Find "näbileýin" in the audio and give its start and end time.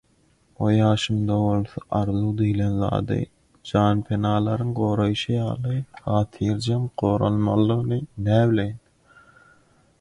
8.31-8.81